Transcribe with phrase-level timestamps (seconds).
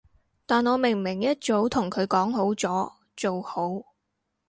[0.47, 3.83] 但我明明一早同佢講好咗，做好